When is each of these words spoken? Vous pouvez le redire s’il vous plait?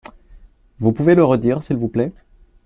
Vous 0.79 0.93
pouvez 0.93 1.13
le 1.13 1.23
redire 1.23 1.61
s’il 1.61 1.77
vous 1.77 1.87
plait? 1.87 2.11